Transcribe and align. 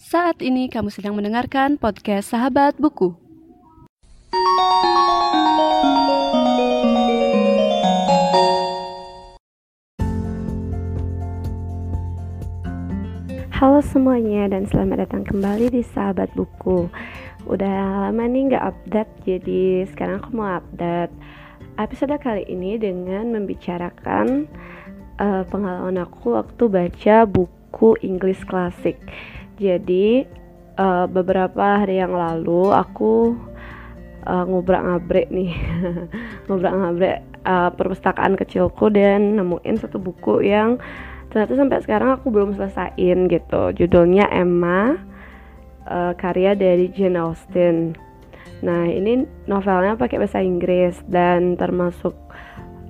Saat 0.00 0.40
ini 0.40 0.72
kamu 0.72 0.88
sedang 0.88 1.12
mendengarkan 1.12 1.76
podcast 1.76 2.32
Sahabat 2.32 2.72
Buku. 2.80 3.12
Halo 13.52 13.84
semuanya 13.84 14.48
dan 14.48 14.64
selamat 14.64 15.04
datang 15.04 15.20
kembali 15.28 15.68
di 15.68 15.84
Sahabat 15.84 16.32
Buku 16.32 16.88
Udah 17.44 18.08
lama 18.08 18.24
nih 18.24 18.56
nggak 18.56 18.64
update 18.72 19.12
jadi 19.28 19.84
sekarang 19.84 20.24
aku 20.24 20.32
mau 20.32 20.56
update 20.56 21.12
Episode 21.76 22.16
kali 22.24 22.48
ini 22.48 22.80
dengan 22.80 23.36
membicarakan 23.36 24.48
uh, 25.20 25.44
pengalaman 25.44 26.00
aku 26.00 26.40
waktu 26.40 26.72
baca 26.72 27.28
buku 27.28 28.00
Inggris 28.00 28.40
klasik 28.48 28.96
Jadi 29.60 30.24
uh, 30.80 31.04
beberapa 31.04 31.84
hari 31.84 32.00
yang 32.00 32.16
lalu 32.16 32.72
aku 32.72 33.36
uh, 34.24 34.44
ngobrak-ngabrik 34.48 35.28
nih. 35.28 35.52
Ngobrak-ngabrik 36.48 37.20
uh, 37.44 37.68
perpustakaan 37.76 38.40
kecilku 38.40 38.88
dan 38.88 39.36
nemuin 39.36 39.76
satu 39.76 40.00
buku 40.00 40.48
yang 40.48 40.80
ternyata 41.30 41.54
sampai 41.54 41.78
sekarang 41.84 42.16
aku 42.16 42.32
belum 42.32 42.56
selesaiin 42.56 43.28
gitu. 43.28 43.76
Judulnya 43.76 44.32
Emma 44.32 44.96
uh, 45.84 46.12
karya 46.16 46.56
dari 46.56 46.88
Jane 46.88 47.20
Austen. 47.20 47.94
Nah 48.64 48.88
ini 48.88 49.28
novelnya 49.44 49.96
pakai 49.96 50.20
bahasa 50.20 50.40
Inggris 50.40 50.96
dan 51.08 51.60
termasuk 51.60 52.16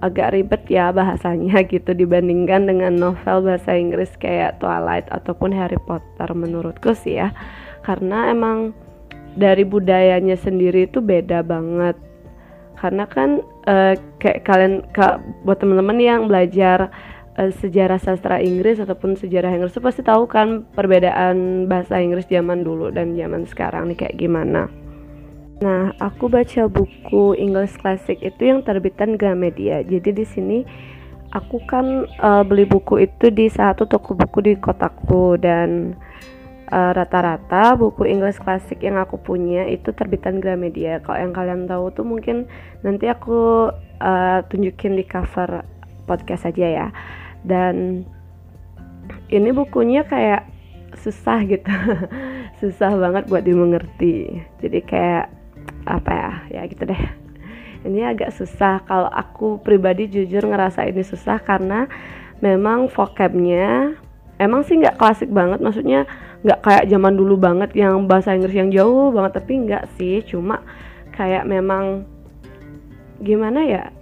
agak 0.01 0.33
ribet 0.33 0.63
ya 0.69 0.91
bahasanya 0.91 1.65
gitu 1.73 1.93
dibandingkan 1.93 2.69
dengan 2.69 2.97
novel 2.97 3.45
bahasa 3.45 3.77
Inggris 3.77 4.13
kayak 4.17 4.61
Twilight 4.61 5.09
ataupun 5.13 5.53
Harry 5.53 5.81
Potter 5.85 6.29
menurutku 6.33 6.97
sih 6.97 7.21
ya 7.21 7.33
karena 7.85 8.33
emang 8.33 8.77
dari 9.39 9.63
budayanya 9.63 10.35
sendiri 10.35 10.91
itu 10.91 10.99
beda 10.99 11.47
banget 11.47 11.97
karena 12.81 13.05
kan 13.05 13.45
uh, 13.69 13.95
kayak 14.17 14.49
kalian 14.49 14.81
kak 14.97 15.21
buat 15.45 15.61
teman-teman 15.61 16.01
yang 16.01 16.21
belajar 16.27 16.89
uh, 17.37 17.53
sejarah 17.61 18.01
sastra 18.01 18.41
Inggris 18.41 18.81
ataupun 18.81 19.21
sejarah 19.21 19.53
Inggris 19.53 19.77
pasti 19.77 20.01
tahu 20.01 20.25
kan 20.25 20.65
perbedaan 20.73 21.69
bahasa 21.69 22.01
Inggris 22.01 22.25
zaman 22.27 22.65
dulu 22.65 22.89
dan 22.89 23.13
zaman 23.15 23.45
sekarang 23.45 23.93
nih 23.93 23.99
kayak 24.01 24.17
gimana. 24.17 24.73
Nah, 25.61 25.93
aku 26.01 26.33
baca 26.33 26.67
buku 26.73 27.37
English 27.37 27.77
Classic 27.77 28.17
itu 28.17 28.43
yang 28.49 28.65
terbitan 28.65 29.21
Gramedia. 29.21 29.85
Jadi 29.85 30.11
di 30.13 30.25
sini 30.25 30.59
aku 31.37 31.61
kan 31.69 32.09
uh, 32.21 32.43
beli 32.43 32.65
buku 32.65 33.05
itu 33.05 33.29
di 33.29 33.53
satu 33.53 33.85
toko 33.85 34.17
buku 34.17 34.39
di 34.41 34.53
kotaku 34.57 35.37
dan 35.37 35.95
rata-rata 36.71 37.75
uh, 37.75 37.77
buku 37.77 38.07
English 38.07 38.39
Classic 38.39 38.79
yang 38.79 38.95
aku 38.95 39.19
punya 39.19 39.67
itu 39.67 39.91
terbitan 39.91 40.39
Gramedia. 40.39 41.03
Kalau 41.03 41.19
yang 41.19 41.35
kalian 41.35 41.67
tahu 41.67 41.91
tuh 41.93 42.07
mungkin 42.07 42.47
nanti 42.87 43.11
aku 43.11 43.69
uh, 44.01 44.39
tunjukin 44.47 44.95
di 44.95 45.03
cover 45.03 45.67
podcast 46.11 46.51
aja 46.51 46.67
ya 46.67 46.89
dan 47.47 48.03
ini 49.31 49.51
bukunya 49.55 50.03
kayak 50.03 50.43
susah 50.99 51.47
gitu 51.47 51.71
susah 52.61 52.99
banget 52.99 53.31
buat 53.31 53.47
dimengerti 53.47 54.43
jadi 54.59 54.79
kayak 54.83 55.27
apa 55.87 56.11
ya 56.13 56.33
ya 56.51 56.63
gitu 56.69 56.85
deh. 56.85 57.03
Ini 57.81 58.13
agak 58.13 58.37
susah. 58.37 58.85
Kalau 58.85 59.09
aku 59.09 59.61
pribadi 59.65 60.05
jujur 60.11 60.45
ngerasa 60.45 60.85
ini 60.85 61.01
susah 61.01 61.41
karena 61.41 61.89
memang 62.45 62.93
vocabnya 62.93 63.97
emang 64.37 64.65
sih 64.65 64.77
nggak 64.77 65.01
klasik 65.01 65.33
banget. 65.33 65.65
Maksudnya 65.65 66.05
nggak 66.41 66.61
kayak 66.65 66.85
zaman 66.89 67.17
dulu 67.17 67.37
banget 67.41 67.73
yang 67.77 68.05
bahasa 68.09 68.37
Inggris 68.37 68.57
yang 68.57 68.73
jauh 68.73 69.13
banget 69.13 69.41
tapi 69.41 69.53
nggak 69.65 69.85
sih. 69.97 70.21
Cuma 70.29 70.61
kayak 71.17 71.49
memang 71.49 72.05
gimana 73.21 73.61
ya 73.65 73.93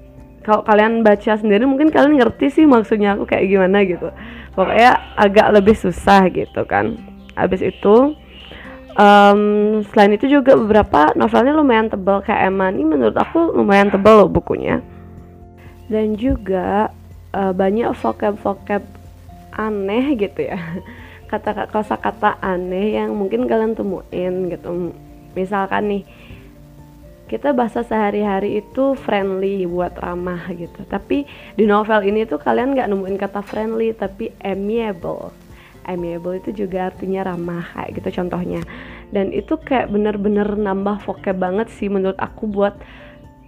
kalau 0.46 0.62
kalian 0.62 1.02
baca 1.02 1.34
sendiri 1.34 1.66
mungkin 1.66 1.90
kalian 1.90 2.22
ngerti 2.22 2.48
sih 2.48 2.64
maksudnya 2.64 3.18
aku 3.18 3.26
kayak 3.26 3.46
gimana 3.46 3.84
gitu. 3.84 4.10
Pokoknya 4.54 5.14
agak 5.14 5.54
lebih 5.54 5.76
susah 5.78 6.26
gitu 6.34 6.66
kan. 6.66 6.98
Habis 7.38 7.62
itu 7.62 8.18
um, 8.98 9.40
selain 9.88 10.18
itu 10.18 10.26
juga 10.26 10.58
beberapa 10.58 11.14
novelnya 11.14 11.54
lumayan 11.54 11.88
tebal. 11.88 12.20
Kayak 12.26 12.50
Emma 12.50 12.68
ini 12.74 12.84
menurut 12.84 13.16
aku 13.16 13.54
lumayan 13.54 13.88
tebal 13.88 14.26
loh 14.26 14.30
bukunya. 14.30 14.82
Dan 15.88 16.18
juga 16.18 16.92
uh, 17.32 17.54
banyak 17.54 17.94
vocab-vocab 17.96 18.82
aneh 19.54 20.04
gitu 20.18 20.50
ya. 20.50 20.58
Kata 21.30 21.68
kata 21.68 22.40
aneh 22.40 22.96
yang 22.96 23.12
mungkin 23.12 23.44
kalian 23.44 23.76
temuin 23.76 24.48
gitu. 24.48 24.96
Misalkan 25.36 25.92
nih 25.92 26.02
kita 27.28 27.52
bahasa 27.52 27.84
sehari-hari 27.84 28.64
itu 28.64 28.96
friendly 28.96 29.68
buat 29.68 29.92
ramah 30.00 30.48
gitu. 30.56 30.88
Tapi 30.88 31.28
di 31.52 31.68
novel 31.68 32.08
ini 32.08 32.24
tuh 32.24 32.40
kalian 32.40 32.72
nggak 32.72 32.88
nemuin 32.88 33.20
kata 33.20 33.44
friendly 33.44 33.92
tapi 33.92 34.32
amiable 34.40 35.28
amiable 35.88 36.38
itu 36.38 36.64
juga 36.64 36.92
artinya 36.92 37.26
ramah 37.26 37.64
kayak 37.72 37.98
gitu 37.98 38.22
contohnya. 38.22 38.60
Dan 39.10 39.32
itu 39.32 39.56
kayak 39.56 39.88
bener-bener 39.88 40.44
nambah 40.44 41.00
vocab 41.08 41.40
banget 41.40 41.72
sih 41.72 41.88
menurut 41.88 42.20
aku 42.20 42.44
buat 42.46 42.76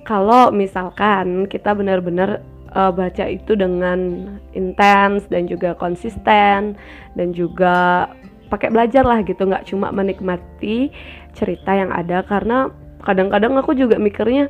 kalau 0.08 0.48
misalkan 0.48 1.44
kita 1.46 1.76
bener-bener 1.76 2.40
uh, 2.72 2.88
baca 2.88 3.28
itu 3.28 3.52
dengan 3.52 4.32
intens 4.56 5.28
dan 5.28 5.44
juga 5.44 5.76
konsisten 5.76 6.74
dan 7.14 7.28
juga 7.36 8.08
pakai 8.50 8.72
belajar 8.72 9.06
lah 9.06 9.22
gitu 9.22 9.46
nggak 9.46 9.68
cuma 9.68 9.92
menikmati 9.92 10.90
cerita 11.36 11.76
yang 11.76 11.92
ada. 11.92 12.24
Karena 12.24 12.72
kadang-kadang 13.04 13.54
aku 13.60 13.76
juga 13.76 14.00
mikirnya 14.00 14.48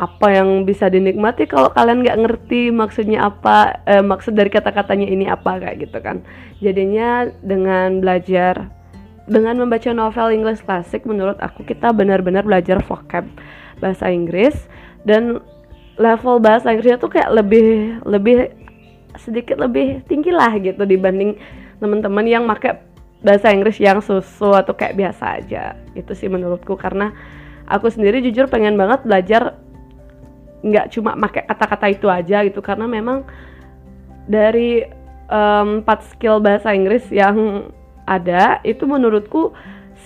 apa 0.00 0.32
yang 0.32 0.64
bisa 0.64 0.88
dinikmati 0.88 1.44
kalau 1.44 1.68
kalian 1.76 2.00
nggak 2.00 2.18
ngerti 2.24 2.72
maksudnya 2.72 3.28
apa 3.28 3.84
eh, 3.84 4.00
maksud 4.00 4.32
dari 4.32 4.48
kata-katanya 4.48 5.04
ini 5.04 5.28
apa 5.28 5.60
kayak 5.60 5.76
gitu 5.84 6.00
kan. 6.00 6.24
Jadinya 6.64 7.28
dengan 7.44 8.00
belajar 8.00 8.72
dengan 9.28 9.60
membaca 9.60 9.92
novel 9.92 10.32
English 10.32 10.64
klasik 10.64 11.04
menurut 11.04 11.36
aku 11.44 11.68
kita 11.68 11.92
benar-benar 11.92 12.48
belajar 12.48 12.80
vocab 12.80 13.28
bahasa 13.84 14.08
Inggris. 14.08 14.56
Dan 15.04 15.44
level 16.00 16.40
bahasa 16.40 16.72
Inggrisnya 16.72 16.96
tuh 16.96 17.12
kayak 17.12 17.28
lebih 17.36 18.00
lebih 18.08 18.56
sedikit 19.20 19.60
lebih 19.60 20.00
tinggi 20.08 20.32
lah 20.32 20.56
gitu 20.56 20.80
dibanding 20.88 21.36
teman-teman 21.76 22.24
yang 22.24 22.48
pakai 22.48 22.80
bahasa 23.20 23.52
Inggris 23.52 23.76
yang 23.76 24.00
susu 24.00 24.56
atau 24.56 24.72
kayak 24.72 24.96
biasa 24.96 25.44
aja. 25.44 25.76
Itu 25.92 26.16
sih 26.16 26.32
menurutku 26.32 26.72
karena 26.80 27.12
aku 27.68 27.92
sendiri 27.92 28.24
jujur 28.24 28.48
pengen 28.48 28.80
banget 28.80 29.04
belajar 29.04 29.60
nggak 30.60 30.92
cuma 30.92 31.16
pakai 31.16 31.48
kata-kata 31.48 31.86
itu 31.88 32.06
aja 32.06 32.44
gitu 32.44 32.60
karena 32.60 32.84
memang 32.84 33.24
dari 34.28 34.84
empat 35.30 36.00
um, 36.02 36.08
skill 36.10 36.42
bahasa 36.42 36.74
Inggris 36.74 37.06
yang 37.08 37.70
ada 38.04 38.58
itu 38.66 38.82
menurutku 38.84 39.54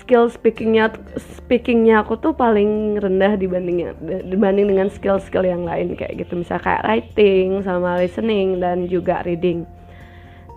skill 0.05 0.29
speakingnya 0.29 0.93
speakingnya 1.17 2.05
aku 2.05 2.21
tuh 2.21 2.37
paling 2.37 3.01
rendah 3.01 3.41
dibanding 3.41 3.89
dibanding 4.29 4.69
dengan 4.69 4.89
skill-skill 4.93 5.47
yang 5.47 5.65
lain 5.65 5.97
kayak 5.97 6.21
gitu. 6.21 6.37
Misal 6.37 6.61
kayak 6.61 6.85
writing 6.85 7.65
sama 7.65 7.97
listening 7.97 8.61
dan 8.61 8.85
juga 8.91 9.25
reading. 9.25 9.65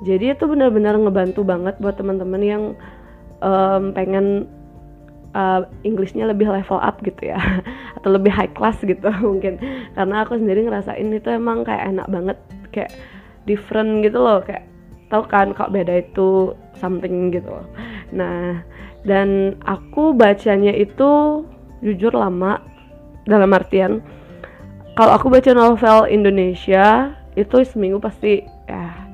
Jadi 0.03 0.35
itu 0.35 0.45
benar-benar 0.45 0.99
ngebantu 0.99 1.41
banget 1.41 1.79
buat 1.81 1.95
teman-teman 1.97 2.41
yang 2.43 2.63
um, 3.41 3.95
pengen 3.95 4.45
uh, 5.35 5.67
Inggrisnya 5.83 6.29
lebih 6.29 6.47
level 6.47 6.79
up 6.79 7.01
gitu 7.03 7.33
ya. 7.33 7.39
Atau 7.97 8.13
lebih 8.13 8.31
high 8.31 8.51
class 8.51 8.79
gitu 8.83 9.09
mungkin. 9.27 9.59
Karena 9.97 10.23
aku 10.23 10.37
sendiri 10.37 10.63
ngerasain 10.67 11.09
itu 11.09 11.27
emang 11.31 11.65
kayak 11.65 11.91
enak 11.95 12.07
banget 12.07 12.37
kayak 12.71 12.91
different 13.49 14.05
gitu 14.05 14.21
loh. 14.21 14.43
Kayak 14.45 14.67
tau 15.07 15.23
kan 15.23 15.55
kok 15.55 15.71
beda 15.71 16.03
itu 16.03 16.51
something 16.75 17.31
gitu 17.31 17.47
loh. 17.47 17.67
nah 18.11 18.63
dan 19.03 19.59
aku 19.63 20.11
bacanya 20.15 20.71
itu 20.71 21.43
jujur 21.79 22.11
lama 22.11 22.59
dalam 23.27 23.51
artian 23.55 24.03
kalau 24.95 25.15
aku 25.15 25.31
baca 25.31 25.51
novel 25.55 26.07
Indonesia 26.11 27.15
itu 27.37 27.55
seminggu 27.63 28.01
pasti 28.01 28.43
ya 28.67 29.07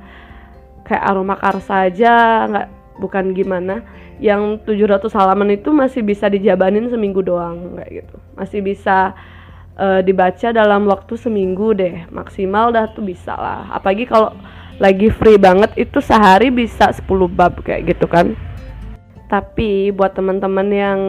kayak 0.87 1.03
aroma 1.03 1.35
karsa 1.37 1.91
aja 1.91 2.47
nggak 2.49 2.67
bukan 3.01 3.35
gimana 3.35 3.83
yang 4.21 4.61
700 4.61 5.09
halaman 5.13 5.55
itu 5.57 5.73
masih 5.73 6.05
bisa 6.05 6.29
dijabanin 6.29 6.89
seminggu 6.89 7.21
doang 7.25 7.77
kayak 7.77 8.03
gitu. 8.03 8.15
Masih 8.37 8.59
bisa 8.61 9.17
uh, 9.77 10.01
dibaca 10.01 10.53
dalam 10.53 10.85
waktu 10.89 11.13
seminggu 11.17 11.73
deh 11.73 12.05
maksimal 12.13 12.69
dah 12.69 12.89
tuh 12.93 13.05
bisa 13.05 13.33
lah. 13.33 13.69
Apalagi 13.73 14.05
kalau 14.09 14.33
lagi 14.81 15.13
free 15.13 15.37
banget 15.37 15.73
itu 15.77 16.01
sehari 16.01 16.49
bisa 16.49 16.89
10 16.89 17.05
bab 17.29 17.61
kayak 17.61 17.93
gitu 17.93 18.05
kan. 18.09 18.37
Tapi 19.29 19.89
buat 19.89 20.13
teman-teman 20.13 20.67
yang 20.69 20.99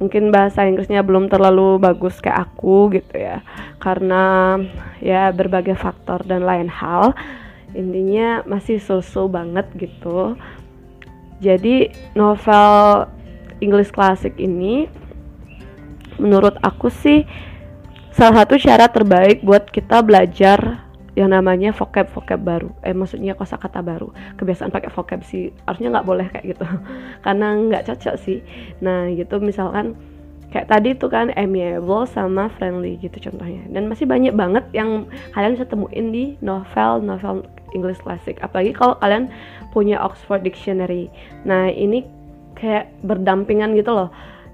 mungkin 0.00 0.32
bahasa 0.32 0.64
Inggrisnya 0.64 1.04
belum 1.04 1.28
terlalu 1.28 1.76
bagus 1.76 2.16
kayak 2.24 2.48
aku 2.48 2.88
gitu 2.96 3.20
ya 3.20 3.44
karena 3.84 4.56
ya 5.04 5.28
berbagai 5.28 5.76
faktor 5.76 6.24
dan 6.24 6.48
lain 6.48 6.72
hal 6.72 7.12
intinya 7.76 8.40
masih 8.48 8.80
so-so 8.80 9.28
banget 9.28 9.68
gitu 9.76 10.40
jadi 11.40 11.90
novel 12.12 13.08
English 13.64 13.92
klasik 13.92 14.36
ini 14.36 14.88
menurut 16.20 16.60
aku 16.60 16.92
sih 16.92 17.24
salah 18.12 18.44
satu 18.44 18.60
cara 18.60 18.86
terbaik 18.92 19.40
buat 19.40 19.68
kita 19.72 20.04
belajar 20.04 20.84
yang 21.18 21.32
namanya 21.34 21.74
vocab 21.74 22.06
vocab 22.12 22.40
baru. 22.40 22.70
Eh 22.86 22.94
maksudnya 22.94 23.34
kosakata 23.34 23.82
baru. 23.82 24.14
Kebiasaan 24.38 24.70
pakai 24.70 24.92
vocab 24.92 25.20
sih 25.26 25.50
harusnya 25.66 25.90
nggak 25.90 26.06
boleh 26.06 26.26
kayak 26.30 26.54
gitu. 26.54 26.64
Karena 27.24 27.56
nggak 27.56 27.84
cocok 27.90 28.16
sih. 28.20 28.38
Nah 28.84 29.10
gitu. 29.10 29.42
Misalkan 29.42 29.98
kayak 30.50 30.66
tadi 30.66 30.98
tuh 30.98 31.10
kan 31.10 31.30
amiable 31.38 32.04
sama 32.10 32.50
friendly 32.58 32.98
gitu 32.98 33.30
contohnya. 33.30 33.62
Dan 33.70 33.86
masih 33.86 34.06
banyak 34.06 34.34
banget 34.34 34.66
yang 34.74 35.06
kalian 35.34 35.54
bisa 35.54 35.66
temuin 35.66 36.10
di 36.10 36.24
novel 36.42 37.02
novel 37.02 37.46
English 37.72 38.02
classic. 38.02 38.42
Apalagi 38.42 38.74
kalau 38.74 38.98
kalian 38.98 39.30
punya 39.70 40.02
Oxford 40.02 40.42
Dictionary. 40.42 41.06
Nah 41.46 41.70
ini 41.70 42.02
kayak 42.58 42.90
berdampingan 43.06 43.78
gitu 43.78 43.94
loh. 43.94 44.10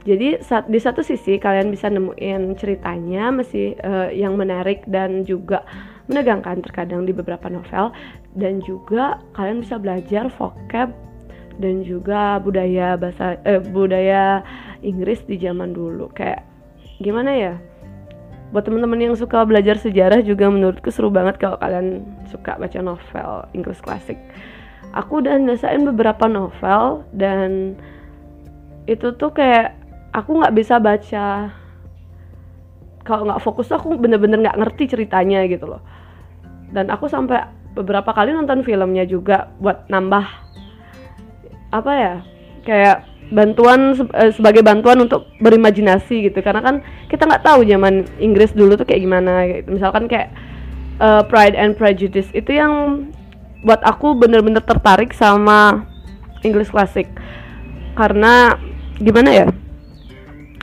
Jadi 0.06 0.38
di 0.70 0.78
satu 0.78 1.02
sisi 1.02 1.34
kalian 1.42 1.74
bisa 1.74 1.90
nemuin 1.90 2.54
ceritanya 2.54 3.34
masih 3.34 3.74
uh, 3.82 4.06
yang 4.14 4.38
menarik 4.38 4.86
dan 4.86 5.26
juga 5.26 5.66
menegangkan 6.06 6.62
terkadang 6.62 7.02
di 7.02 7.10
beberapa 7.10 7.50
novel. 7.50 7.90
Dan 8.38 8.62
juga 8.62 9.18
kalian 9.34 9.66
bisa 9.66 9.82
belajar 9.82 10.30
vocab 10.30 10.94
dan 11.56 11.82
juga 11.82 12.36
budaya 12.38 12.94
bahasa 13.00 13.40
eh, 13.48 13.58
budaya 13.58 14.44
Inggris 14.82 15.22
di 15.24 15.36
zaman 15.40 15.72
dulu. 15.76 16.10
Kayak 16.12 16.44
gimana 17.00 17.32
ya? 17.32 17.54
Buat 18.54 18.70
teman-teman 18.70 19.00
yang 19.10 19.14
suka 19.18 19.42
belajar 19.42 19.76
sejarah 19.76 20.22
juga 20.22 20.46
menurutku 20.48 20.88
seru 20.94 21.10
banget 21.10 21.36
kalau 21.36 21.58
kalian 21.58 22.06
suka 22.30 22.54
baca 22.56 22.78
novel 22.78 23.30
Inggris 23.52 23.82
klasik. 23.82 24.16
Aku 24.94 25.20
udah 25.20 25.36
nyelesain 25.36 25.82
beberapa 25.82 26.30
novel 26.30 27.04
dan 27.12 27.74
itu 28.86 29.12
tuh 29.18 29.34
kayak 29.34 29.74
aku 30.14 30.40
nggak 30.40 30.54
bisa 30.54 30.78
baca. 30.78 31.50
Kalau 33.02 33.22
nggak 33.26 33.42
fokus 33.42 33.70
tuh 33.70 33.78
aku 33.78 33.98
bener-bener 33.98 34.40
nggak 34.40 34.58
ngerti 34.62 34.94
ceritanya 34.94 35.42
gitu 35.50 35.66
loh. 35.66 35.82
Dan 36.70 36.90
aku 36.90 37.10
sampai 37.10 37.50
beberapa 37.76 38.14
kali 38.16 38.32
nonton 38.32 38.64
filmnya 38.64 39.04
juga 39.04 39.52
buat 39.60 39.84
nambah 39.92 40.24
apa 41.76 41.92
ya 41.92 42.14
kayak 42.64 43.04
bantuan 43.32 43.94
eh, 44.14 44.30
sebagai 44.30 44.62
bantuan 44.62 45.02
untuk 45.02 45.26
berimajinasi 45.42 46.30
gitu. 46.30 46.38
Karena 46.42 46.62
kan 46.62 46.84
kita 47.10 47.26
nggak 47.26 47.44
tahu 47.44 47.66
zaman 47.66 48.06
Inggris 48.22 48.54
dulu 48.54 48.78
tuh 48.78 48.86
kayak 48.86 49.02
gimana 49.02 49.32
gitu. 49.46 49.68
misalkan 49.74 50.06
kayak 50.06 50.30
uh, 51.02 51.22
Pride 51.26 51.58
and 51.58 51.74
Prejudice 51.74 52.30
itu 52.32 52.56
yang 52.56 53.06
buat 53.66 53.82
aku 53.82 54.14
bener-bener 54.14 54.62
tertarik 54.62 55.10
sama 55.10 55.82
English 56.46 56.70
Classic 56.70 57.08
karena 57.98 58.54
gimana 59.02 59.30
ya 59.32 59.46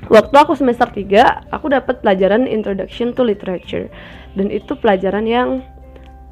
waktu 0.08 0.36
aku 0.36 0.54
semester 0.56 0.88
3 0.88 1.52
aku 1.52 1.74
dapat 1.74 2.00
pelajaran 2.04 2.50
Introduction 2.50 3.16
to 3.16 3.24
Literature. 3.24 3.88
Dan 4.34 4.50
itu 4.50 4.74
pelajaran 4.74 5.30
yang 5.30 5.62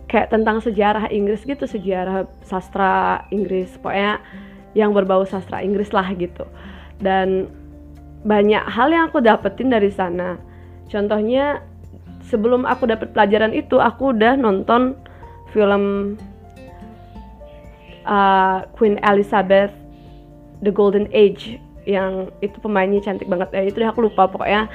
kayak 0.10 0.34
tentang 0.34 0.60
sejarah 0.60 1.08
Inggris 1.14 1.46
gitu 1.46 1.64
sejarah 1.70 2.28
sastra 2.44 3.26
Inggris. 3.30 3.78
Pokoknya 3.78 4.20
yang 4.78 4.96
berbau 4.96 5.28
sastra 5.28 5.60
Inggris 5.64 5.92
lah 5.92 6.08
gitu. 6.16 6.48
Dan 7.02 7.50
banyak 8.22 8.64
hal 8.70 8.94
yang 8.94 9.10
aku 9.10 9.20
dapetin 9.20 9.74
dari 9.74 9.90
sana. 9.90 10.38
Contohnya 10.88 11.64
sebelum 12.28 12.64
aku 12.70 12.86
dapet 12.86 13.12
pelajaran 13.12 13.52
itu 13.52 13.82
aku 13.82 14.14
udah 14.14 14.38
nonton 14.38 14.94
film 15.52 16.16
uh, 18.06 18.64
Queen 18.78 19.02
Elizabeth 19.02 19.74
The 20.62 20.72
Golden 20.72 21.10
Age 21.12 21.58
yang 21.90 22.30
itu 22.46 22.56
pemainnya 22.62 23.02
cantik 23.02 23.26
banget. 23.26 23.50
Ya 23.52 23.66
itu 23.66 23.78
deh 23.82 23.90
aku 23.90 24.06
lupa 24.06 24.30
pokoknya 24.30 24.70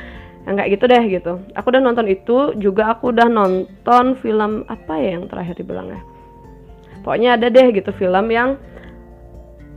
yang 0.47 0.55
kayak 0.59 0.71
gitu 0.79 0.85
deh 0.91 1.05
gitu. 1.11 1.33
Aku 1.55 1.67
udah 1.71 1.83
nonton 1.83 2.07
itu 2.11 2.55
juga 2.59 2.91
aku 2.95 3.15
udah 3.15 3.31
nonton 3.31 4.19
film 4.19 4.67
apa 4.67 4.95
ya 4.99 5.19
yang 5.19 5.31
terakhir 5.31 5.55
dibilang 5.59 5.91
ya? 5.91 6.03
Pokoknya 7.07 7.39
ada 7.39 7.47
deh 7.47 7.67
gitu 7.71 7.95
film 7.95 8.27
yang 8.35 8.59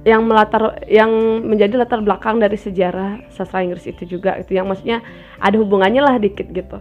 yang 0.08 0.24
melatar 0.24 0.80
yang 0.88 1.12
menjadi 1.44 1.76
latar 1.84 2.00
belakang 2.00 2.40
dari 2.40 2.56
sejarah 2.56 3.28
sastra 3.36 3.60
Inggris 3.60 3.84
itu 3.84 4.08
juga 4.08 4.40
itu 4.40 4.56
yang 4.56 4.72
maksudnya 4.72 5.04
ada 5.44 5.60
hubungannya 5.60 6.00
lah 6.00 6.16
dikit 6.16 6.48
gitu. 6.56 6.80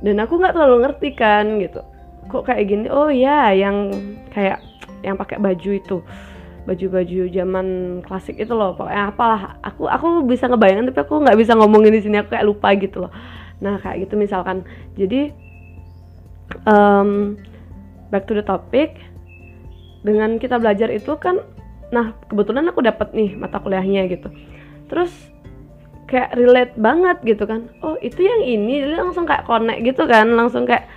Dan 0.00 0.22
aku 0.22 0.38
nggak 0.40 0.54
terlalu 0.56 0.76
ngerti 0.86 1.10
kan 1.12 1.60
gitu 1.60 1.84
kok 2.28 2.44
kayak 2.44 2.64
gini? 2.68 2.86
Oh 2.92 3.08
ya 3.08 3.50
yang 3.56 3.90
kayak 4.30 4.60
yang 5.00 5.16
pakai 5.16 5.40
baju 5.40 5.70
itu 5.74 5.98
baju-baju 6.68 7.32
zaman 7.32 7.66
klasik 8.04 8.36
itu 8.36 8.52
loh 8.52 8.76
pokoknya 8.76 9.08
apalah. 9.08 9.56
Aku 9.64 9.88
aku 9.88 10.28
bisa 10.28 10.44
ngebayangin 10.48 10.92
tapi 10.92 11.00
aku 11.00 11.24
nggak 11.24 11.38
bisa 11.40 11.56
ngomongin 11.56 11.96
di 11.96 12.04
sini 12.04 12.20
aku 12.20 12.36
kayak 12.36 12.46
lupa 12.46 12.68
gitu 12.76 13.08
loh. 13.08 13.12
Nah 13.64 13.80
kayak 13.80 14.08
gitu 14.08 14.20
misalkan. 14.20 14.68
Jadi 15.00 15.32
um, 16.68 17.40
back 18.12 18.28
to 18.28 18.36
the 18.36 18.44
topic. 18.44 19.00
Dengan 19.98 20.38
kita 20.38 20.62
belajar 20.62 20.94
itu 20.94 21.10
kan 21.18 21.42
nah 21.88 22.12
kebetulan 22.28 22.68
aku 22.68 22.84
dapat 22.84 23.12
nih 23.16 23.36
mata 23.36 23.60
kuliahnya 23.60 24.08
gitu. 24.12 24.28
Terus 24.88 25.12
kayak 26.08 26.34
relate 26.34 26.74
banget 26.80 27.20
gitu 27.22 27.44
kan. 27.44 27.68
Oh 27.84 28.00
itu 28.00 28.24
yang 28.24 28.42
ini. 28.42 28.82
Jadi 28.82 28.94
langsung 28.96 29.28
kayak 29.28 29.44
connect 29.44 29.84
gitu 29.84 30.08
kan. 30.08 30.26
Langsung 30.32 30.64
kayak 30.64 30.88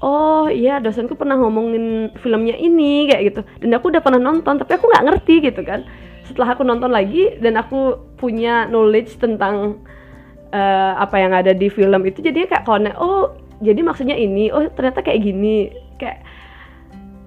oh 0.00 0.48
iya 0.48 0.80
dosenku 0.80 1.18
pernah 1.18 1.36
ngomongin 1.36 2.14
filmnya 2.22 2.54
ini 2.56 3.10
kayak 3.10 3.22
gitu. 3.34 3.40
Dan 3.60 3.74
aku 3.74 3.90
udah 3.90 4.00
pernah 4.00 4.22
nonton 4.22 4.62
tapi 4.62 4.78
aku 4.78 4.86
nggak 4.86 5.04
ngerti 5.10 5.34
gitu 5.50 5.60
kan. 5.66 5.82
Setelah 6.24 6.54
aku 6.54 6.62
nonton 6.62 6.94
lagi 6.94 7.36
dan 7.42 7.58
aku 7.58 7.98
punya 8.14 8.70
knowledge 8.70 9.18
tentang 9.18 9.82
uh, 10.54 10.94
apa 10.94 11.16
yang 11.18 11.34
ada 11.34 11.50
di 11.50 11.66
film 11.66 12.06
itu 12.06 12.22
jadi 12.22 12.46
kayak 12.46 12.64
connect 12.66 12.96
oh 13.02 13.34
jadi 13.60 13.82
maksudnya 13.82 14.14
ini. 14.14 14.54
Oh 14.54 14.62
ternyata 14.70 15.02
kayak 15.02 15.26
gini. 15.26 15.74
Kayak 15.98 16.22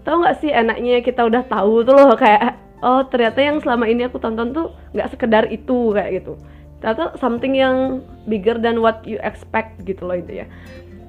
tau 0.08 0.24
nggak 0.24 0.40
sih 0.40 0.52
enaknya 0.52 1.04
kita 1.04 1.28
udah 1.28 1.44
tahu 1.52 1.84
tuh 1.84 1.96
loh 1.96 2.16
kayak 2.16 2.63
oh 2.84 3.08
ternyata 3.08 3.40
yang 3.40 3.64
selama 3.64 3.88
ini 3.88 4.12
aku 4.12 4.20
tonton 4.20 4.52
tuh 4.52 4.76
nggak 4.92 5.16
sekedar 5.16 5.48
itu 5.48 5.96
kayak 5.96 6.22
gitu. 6.22 6.36
Ternyata 6.84 7.16
something 7.16 7.56
yang 7.56 8.04
bigger 8.28 8.60
than 8.60 8.84
what 8.84 9.00
you 9.08 9.16
expect 9.24 9.80
gitu 9.88 10.04
loh 10.04 10.20
itu 10.20 10.44
ya 10.44 10.48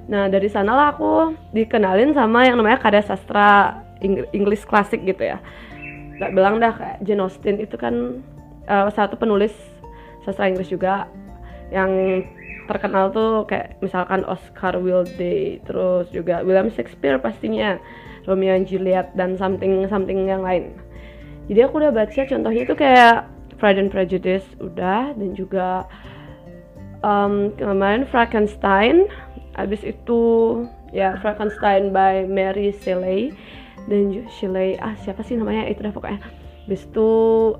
Nah 0.08 0.28
dari 0.28 0.48
sanalah 0.52 0.92
aku 0.92 1.32
dikenalin 1.56 2.12
sama 2.12 2.44
yang 2.44 2.60
namanya 2.60 2.80
karya 2.80 3.02
sastra 3.04 3.80
English 4.04 4.68
klasik 4.68 5.00
gitu 5.08 5.24
ya. 5.24 5.40
Gak 6.20 6.32
bilang 6.36 6.60
dah 6.60 6.76
kayak 6.76 6.98
Jane 7.02 7.24
Austen 7.24 7.56
itu 7.58 7.74
kan 7.80 8.20
uh, 8.68 8.88
satu 8.92 9.16
penulis 9.16 9.52
sastra 10.22 10.48
Inggris 10.48 10.68
juga 10.68 11.08
yang 11.72 12.22
terkenal 12.64 13.12
tuh 13.12 13.44
kayak 13.44 13.76
misalkan 13.84 14.24
Oscar 14.24 14.76
Wilde 14.80 15.60
terus 15.68 16.08
juga 16.12 16.40
William 16.40 16.72
Shakespeare 16.72 17.20
pastinya 17.20 17.76
Romeo 18.24 18.56
and 18.56 18.64
Juliet 18.64 19.12
dan 19.12 19.36
something 19.36 19.84
something 19.92 20.24
yang 20.24 20.40
lain 20.40 20.72
jadi 21.44 21.68
aku 21.68 21.76
udah 21.76 21.92
baca 21.92 22.20
contohnya 22.24 22.62
itu 22.64 22.74
kayak 22.76 23.28
Pride 23.60 23.80
and 23.80 23.90
Prejudice 23.92 24.46
udah. 24.60 25.12
Dan 25.16 25.36
juga 25.36 25.84
um, 27.04 27.52
kemarin 27.56 28.08
Frankenstein. 28.08 29.08
Abis 29.54 29.84
itu 29.86 30.20
ya 30.90 31.16
Frankenstein 31.20 31.92
by 31.92 32.24
Mary 32.24 32.72
Shelley. 32.72 33.36
Dan 33.88 34.24
Shelley 34.40 34.80
ah 34.80 34.96
siapa 35.04 35.20
sih 35.20 35.36
namanya? 35.36 35.68
Itu 35.68 35.84
dah 35.84 35.92
pokoknya. 35.92 36.20
Abis 36.64 36.88
itu 36.88 37.10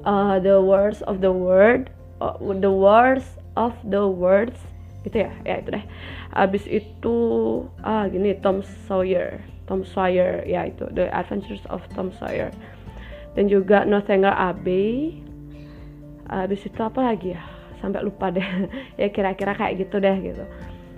uh, 0.08 0.40
The 0.40 0.56
Words 0.56 1.04
of 1.04 1.20
the 1.20 1.32
Word 1.32 1.92
uh, 2.24 2.40
The 2.40 2.72
Words 2.72 3.36
of 3.60 3.76
the 3.84 4.08
Words. 4.08 4.56
Gitu 5.04 5.28
ya? 5.28 5.32
Ya 5.44 5.60
itu 5.60 5.68
deh. 5.76 5.84
Abis 6.32 6.64
itu 6.64 7.16
ah 7.84 8.08
gini 8.08 8.32
Tom 8.40 8.64
Sawyer. 8.88 9.44
Tom 9.68 9.84
Sawyer 9.84 10.40
ya 10.48 10.64
itu. 10.72 10.88
The 10.88 11.12
Adventures 11.12 11.64
of 11.68 11.84
Tom 11.92 12.08
Sawyer 12.16 12.48
dan 13.34 13.50
juga 13.50 13.82
Northanger 13.82 14.34
Abbey 14.34 15.20
abis 16.30 16.66
itu 16.66 16.80
apa 16.80 17.12
lagi 17.12 17.36
ya? 17.36 17.42
Sampai 17.78 18.00
lupa 18.00 18.32
deh. 18.32 18.42
Ya 19.00 19.10
kira-kira 19.10 19.52
kayak 19.54 19.86
gitu 19.86 20.00
deh 20.00 20.16
gitu. 20.22 20.44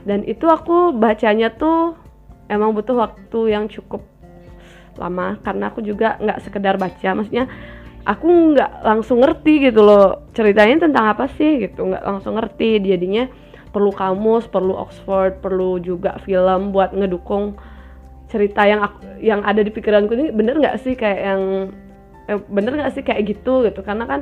Dan 0.07 0.23
itu 0.23 0.47
aku 0.47 0.95
bacanya 0.95 1.51
tuh 1.51 1.99
emang 2.47 2.71
butuh 2.77 2.95
waktu 2.95 3.53
yang 3.53 3.67
cukup 3.67 4.05
lama. 5.01 5.41
Karena 5.43 5.73
aku 5.73 5.83
juga 5.83 6.15
nggak 6.23 6.41
sekedar 6.47 6.79
baca. 6.79 7.09
Maksudnya 7.17 7.51
aku 8.07 8.55
nggak 8.55 8.87
langsung 8.87 9.19
ngerti 9.25 9.73
gitu 9.73 9.83
loh. 9.83 10.31
Ceritanya 10.31 10.87
tentang 10.87 11.11
apa 11.11 11.27
sih 11.35 11.67
gitu. 11.67 11.91
Nggak 11.91 12.05
langsung 12.07 12.39
ngerti. 12.39 12.79
Jadinya 12.85 13.27
perlu 13.75 13.93
kamus 13.93 14.49
perlu 14.49 14.73
Oxford 14.73 15.45
perlu 15.45 15.77
juga 15.83 16.17
film 16.25 16.73
buat 16.73 16.97
ngedukung 16.97 17.61
cerita 18.27 18.65
yang 18.65 18.81
aku, 18.81 19.21
yang 19.21 19.43
ada 19.43 19.61
di 19.61 19.75
pikiranku 19.75 20.15
ini. 20.15 20.31
Bener 20.31 20.57
nggak 20.57 20.79
sih? 20.81 20.95
Kayak 20.95 21.21
yang 21.35 21.43
eh, 22.27 22.39
bener 22.51 22.77
nggak 22.77 22.93
sih 22.95 23.03
kayak 23.07 23.23
gitu 23.27 23.67
gitu? 23.67 23.81
Karena 23.83 24.05
kan 24.07 24.21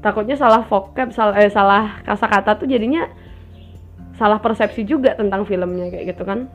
takutnya 0.00 0.38
salah 0.38 0.62
vocab 0.66 1.10
salah 1.10 1.34
eh, 1.38 1.50
salah 1.50 2.02
kata-kata 2.06 2.62
tuh 2.62 2.68
jadinya 2.70 3.10
salah 4.16 4.40
persepsi 4.40 4.86
juga 4.86 5.12
tentang 5.18 5.44
filmnya 5.44 5.92
kayak 5.92 6.16
gitu 6.16 6.22
kan. 6.24 6.48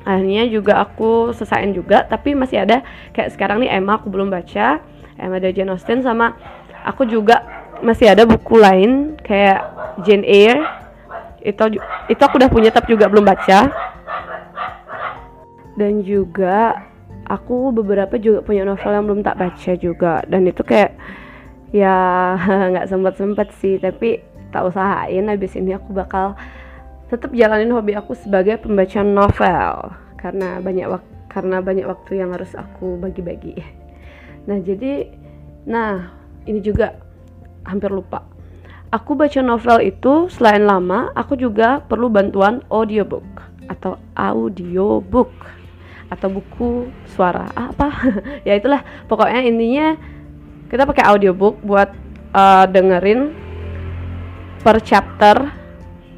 Akhirnya 0.00 0.48
juga 0.48 0.80
aku 0.80 1.36
selesaiin 1.36 1.76
juga 1.76 2.08
tapi 2.08 2.32
masih 2.32 2.64
ada 2.64 2.80
kayak 3.12 3.36
sekarang 3.36 3.60
nih 3.60 3.76
Emma 3.76 4.00
aku 4.00 4.08
belum 4.08 4.32
baca 4.32 4.80
kayak 4.80 5.28
ada 5.36 5.48
Jane 5.52 5.72
Austen 5.76 6.00
sama 6.00 6.32
aku 6.84 7.04
juga 7.04 7.44
masih 7.84 8.12
ada 8.12 8.24
buku 8.24 8.56
lain 8.60 9.16
kayak 9.24 9.60
Jane 10.04 10.24
Eyre. 10.24 10.64
Itu 11.40 11.80
itu 12.08 12.20
aku 12.20 12.36
udah 12.36 12.50
punya 12.52 12.70
tapi 12.72 12.92
juga 12.92 13.08
belum 13.08 13.24
baca. 13.24 13.72
Dan 15.76 16.04
juga 16.04 16.76
aku 17.30 17.70
beberapa 17.70 18.18
juga 18.18 18.42
punya 18.42 18.66
novel 18.66 18.90
yang 18.90 19.06
belum 19.06 19.22
tak 19.22 19.38
baca 19.38 19.72
juga 19.78 20.26
dan 20.26 20.50
itu 20.50 20.66
kayak 20.66 20.98
ya 21.70 21.94
nggak 22.74 22.90
sempat 22.90 23.14
sempat 23.14 23.48
sih 23.62 23.78
tapi 23.78 24.18
tak 24.50 24.66
usahain 24.66 25.30
habis 25.30 25.54
ini 25.54 25.78
aku 25.78 25.94
bakal 25.94 26.34
tetap 27.06 27.30
jalanin 27.30 27.70
hobi 27.70 27.94
aku 27.94 28.18
sebagai 28.18 28.58
pembaca 28.58 29.06
novel 29.06 29.94
karena 30.18 30.58
banyak 30.58 30.90
waktu 30.90 31.10
karena 31.30 31.62
banyak 31.62 31.86
waktu 31.86 32.18
yang 32.18 32.34
harus 32.34 32.50
aku 32.58 32.98
bagi-bagi. 32.98 33.62
Nah, 34.50 34.58
jadi 34.58 35.06
nah, 35.64 36.10
ini 36.44 36.58
juga 36.58 36.98
hampir 37.62 37.94
lupa. 37.94 38.26
Aku 38.90 39.14
baca 39.14 39.38
novel 39.38 39.86
itu 39.86 40.26
selain 40.26 40.66
lama, 40.66 41.14
aku 41.14 41.38
juga 41.38 41.78
perlu 41.86 42.10
bantuan 42.10 42.66
audiobook 42.66 43.22
atau 43.70 43.94
audiobook 44.18 45.30
atau 46.10 46.28
buku 46.28 46.90
suara 47.06 47.48
apa. 47.54 47.88
Ya 48.48 48.58
itulah 48.58 48.82
pokoknya 49.06 49.46
intinya 49.46 49.94
kita 50.66 50.84
pakai 50.86 51.06
audiobook 51.06 51.62
buat 51.62 51.94
uh, 52.34 52.66
dengerin 52.66 53.34
per 54.60 54.82
chapter 54.84 55.50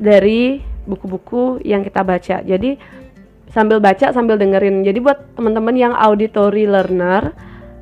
dari 0.02 0.58
buku-buku 0.88 1.62
yang 1.62 1.86
kita 1.86 2.02
baca. 2.02 2.42
Jadi 2.42 2.74
sambil 3.52 3.78
baca 3.78 4.10
sambil 4.10 4.40
dengerin. 4.40 4.82
Jadi 4.82 4.98
buat 4.98 5.36
teman-teman 5.38 5.76
yang 5.76 5.94
auditory 5.94 6.66
learner 6.66 7.36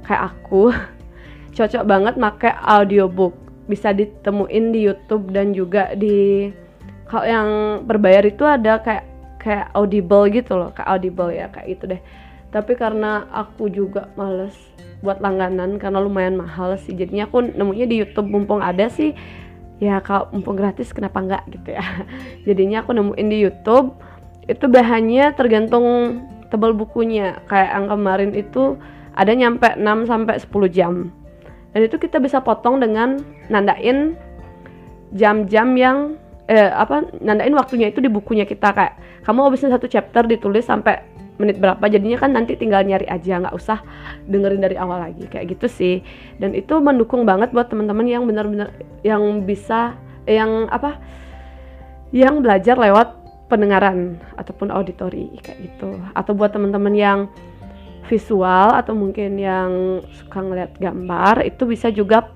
kayak 0.05 0.35
aku 0.35 0.75
cocok 1.57 1.85
banget 1.87 2.15
pakai 2.19 2.53
audiobook. 2.59 3.35
Bisa 3.71 3.95
ditemuin 3.95 4.75
di 4.75 4.91
YouTube 4.91 5.31
dan 5.31 5.55
juga 5.55 5.95
di 5.95 6.51
kalau 7.07 7.27
yang 7.27 7.49
berbayar 7.87 8.23
itu 8.23 8.47
ada 8.47 8.79
kayak 8.79 9.10
kayak 9.41 9.73
audible 9.73 10.29
gitu 10.29 10.61
loh 10.61 10.71
kayak 10.77 10.89
audible 10.93 11.33
ya 11.33 11.49
kayak 11.49 11.69
itu 11.81 11.85
deh. 11.97 12.03
Tapi 12.51 12.75
karena 12.75 13.31
aku 13.31 13.71
juga 13.71 14.11
males 14.19 14.59
buat 15.01 15.23
langganan 15.23 15.81
karena 15.81 16.03
lumayan 16.03 16.37
mahal 16.37 16.77
sih. 16.77 16.93
Jadinya 16.93 17.31
aku 17.31 17.47
nemunya 17.55 17.87
di 17.89 17.97
YouTube 18.05 18.29
mumpung 18.29 18.61
ada 18.61 18.91
sih. 18.93 19.17
Ya 19.81 19.97
kalau 20.05 20.29
mumpung 20.35 20.61
gratis 20.61 20.93
kenapa 20.93 21.25
enggak 21.25 21.43
gitu 21.49 21.73
ya? 21.73 21.85
Jadinya 22.47 22.85
aku 22.85 22.93
nemuin 22.93 23.29
di 23.33 23.39
YouTube. 23.41 23.97
Itu 24.45 24.69
bahannya 24.69 25.33
tergantung 25.39 25.87
tebal 26.53 26.77
bukunya. 26.77 27.41
Kayak 27.49 27.71
yang 27.81 27.87
kemarin 27.89 28.33
itu 28.37 28.77
ada 29.17 29.33
nyampe 29.33 29.69
6 29.79 30.11
sampai 30.11 30.37
10 30.43 30.69
jam. 30.75 30.95
Dan 31.71 31.81
itu 31.87 31.97
kita 32.03 32.19
bisa 32.19 32.43
potong 32.43 32.83
dengan 32.83 33.23
nandain 33.47 34.19
jam-jam 35.15 35.71
yang 35.79 36.19
eh, 36.51 36.67
apa 36.67 37.07
nandain 37.23 37.55
waktunya 37.55 37.89
itu 37.95 38.03
di 38.03 38.11
bukunya 38.11 38.43
kita. 38.43 38.75
Kayak 38.75 38.95
kamu 39.25 39.51
habisin 39.51 39.71
satu 39.71 39.87
chapter 39.87 40.25
ditulis 40.25 40.65
sampai 40.65 41.05
menit 41.41 41.57
berapa 41.57 41.81
jadinya 41.89 42.21
kan 42.21 42.37
nanti 42.37 42.53
tinggal 42.53 42.85
nyari 42.85 43.09
aja 43.09 43.41
nggak 43.41 43.57
usah 43.57 43.81
dengerin 44.29 44.61
dari 44.61 44.77
awal 44.77 45.01
lagi 45.01 45.25
kayak 45.25 45.57
gitu 45.57 45.67
sih. 45.73 46.05
Dan 46.37 46.53
itu 46.53 46.77
mendukung 46.85 47.25
banget 47.25 47.49
buat 47.57 47.73
teman-teman 47.73 48.05
yang 48.05 48.29
benar-benar 48.29 48.77
yang 49.01 49.49
bisa 49.49 49.97
eh, 50.29 50.37
yang 50.37 50.69
apa 50.69 51.01
yang 52.13 52.45
belajar 52.45 52.77
lewat 52.77 53.17
pendengaran 53.49 54.21
ataupun 54.37 54.69
auditori 54.69 55.33
kayak 55.41 55.59
gitu. 55.65 55.97
Atau 56.13 56.37
buat 56.37 56.53
teman-teman 56.53 56.93
yang 56.93 57.19
visual 58.11 58.75
atau 58.75 58.93
mungkin 58.93 59.39
yang 59.41 60.03
suka 60.19 60.43
ngeliat 60.43 60.77
gambar 60.77 61.47
itu 61.47 61.63
bisa 61.65 61.89
juga 61.89 62.29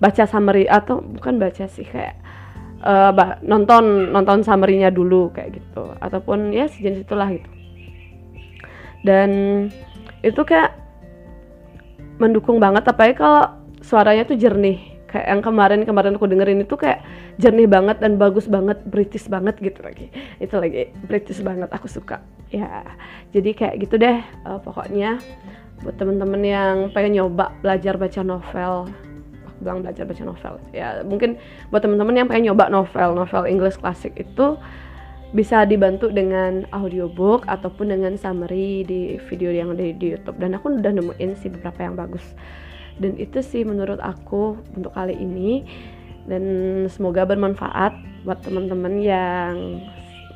baca 0.00 0.24
summary 0.26 0.66
atau 0.66 1.04
bukan 1.04 1.36
baca 1.36 1.68
sih 1.68 1.86
kayak 1.86 2.18
uh, 2.84 3.12
nonton 3.44 4.12
nonton 4.12 4.40
summary-nya 4.44 4.92
dulu 4.92 5.32
kayak 5.32 5.60
gitu. 5.60 5.94
Ataupun 6.00 6.52
ya 6.52 6.68
sejenis 6.68 7.04
itulah 7.04 7.28
gitu. 7.32 7.50
Dan 9.04 9.30
itu 10.20 10.40
kayak 10.44 10.76
mendukung 12.20 12.60
banget. 12.60 12.84
Apalagi 12.88 13.16
kalau 13.16 13.44
suaranya 13.80 14.28
tuh 14.28 14.36
jernih. 14.36 15.00
Kayak 15.10 15.26
yang 15.26 15.42
kemarin 15.42 15.80
kemarin 15.82 16.14
aku 16.14 16.30
dengerin 16.30 16.62
itu 16.62 16.78
kayak 16.78 17.02
jernih 17.42 17.66
banget 17.66 17.98
dan 17.98 18.14
bagus 18.14 18.46
banget 18.46 18.78
British 18.86 19.26
banget 19.26 19.58
gitu 19.58 19.82
lagi. 19.82 20.06
Itu 20.44 20.62
lagi 20.62 20.94
British 21.02 21.42
banget 21.42 21.66
aku 21.74 21.90
suka. 21.90 22.22
Ya 22.54 22.86
jadi 23.34 23.50
kayak 23.50 23.74
gitu 23.82 23.98
deh 23.98 24.22
uh, 24.46 24.62
pokoknya. 24.62 25.18
Buat 25.80 25.96
temen-temen 25.96 26.42
yang 26.44 26.76
pengen 26.92 27.16
nyoba 27.18 27.56
belajar 27.64 27.96
baca 27.96 28.20
novel 28.20 28.92
bilang 29.60 29.84
belajar 29.84 30.08
baca 30.08 30.22
novel. 30.24 30.54
Ya 30.72 31.04
mungkin 31.04 31.36
buat 31.68 31.84
temen-temen 31.84 32.16
yang 32.16 32.28
pengen 32.28 32.52
nyoba 32.52 32.72
novel 32.72 33.14
novel 33.14 33.44
English 33.46 33.76
klasik 33.78 34.16
itu 34.16 34.56
bisa 35.30 35.62
dibantu 35.62 36.10
dengan 36.10 36.66
audiobook 36.74 37.46
ataupun 37.46 37.94
dengan 37.94 38.18
summary 38.18 38.82
di 38.82 39.14
video 39.30 39.54
yang 39.54 39.70
ada 39.70 39.86
di 39.86 40.18
YouTube. 40.18 40.42
Dan 40.42 40.58
aku 40.58 40.74
udah 40.74 40.90
nemuin 40.90 41.38
sih 41.38 41.52
beberapa 41.54 41.86
yang 41.86 41.94
bagus. 41.94 42.24
Dan 42.98 43.14
itu 43.14 43.38
sih 43.38 43.62
menurut 43.62 44.02
aku 44.02 44.58
untuk 44.74 44.90
kali 44.90 45.14
ini. 45.14 45.62
Dan 46.26 46.42
semoga 46.90 47.22
bermanfaat 47.24 47.94
buat 48.26 48.42
teman-teman 48.42 49.00
yang 49.00 49.80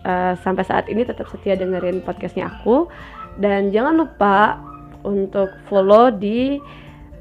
uh, 0.07 0.39
sampai 0.41 0.63
saat 0.63 0.87
ini 0.87 1.03
tetap 1.03 1.27
setia 1.27 1.59
dengerin 1.59 1.99
podcastnya 2.07 2.47
aku. 2.47 2.87
Dan 3.35 3.75
jangan 3.75 3.99
lupa 3.99 4.63
untuk 5.03 5.51
follow 5.67 6.15
di 6.15 6.63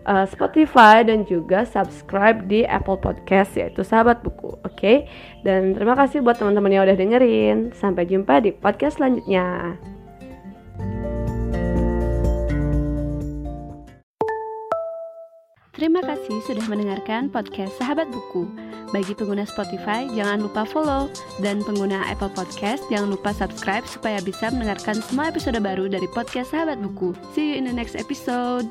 uh, 0.06 0.26
Spotify 0.28 1.04
dan 1.04 1.28
juga 1.28 1.68
subscribe 1.68 2.46
di 2.48 2.64
Apple 2.68 3.00
Podcast 3.00 3.56
yaitu 3.56 3.84
Sahabat 3.84 4.24
Buku. 4.24 4.56
Oke. 4.64 4.76
Okay? 4.76 4.98
Dan 5.44 5.76
terima 5.76 5.96
kasih 5.98 6.24
buat 6.24 6.40
teman-teman 6.40 6.72
yang 6.72 6.84
udah 6.88 6.98
dengerin. 6.98 7.72
Sampai 7.76 8.08
jumpa 8.08 8.44
di 8.44 8.52
podcast 8.56 9.00
selanjutnya. 9.00 9.76
Terima 15.74 16.06
kasih 16.06 16.40
sudah 16.46 16.64
mendengarkan 16.70 17.34
podcast 17.34 17.76
Sahabat 17.82 18.08
Buku. 18.08 18.46
Bagi 18.94 19.18
pengguna 19.18 19.42
Spotify, 19.42 20.06
jangan 20.14 20.46
lupa 20.46 20.70
follow. 20.70 21.10
Dan 21.42 21.66
pengguna 21.66 22.06
Apple 22.08 22.30
Podcast, 22.30 22.86
jangan 22.94 23.10
lupa 23.10 23.34
subscribe 23.34 23.84
supaya 23.90 24.22
bisa 24.22 24.54
mendengarkan 24.54 25.02
semua 25.02 25.34
episode 25.34 25.58
baru 25.58 25.90
dari 25.90 26.06
podcast 26.14 26.54
Sahabat 26.54 26.78
Buku. 26.78 27.18
See 27.34 27.52
you 27.52 27.56
in 27.58 27.66
the 27.66 27.74
next 27.74 27.98
episode. 27.98 28.70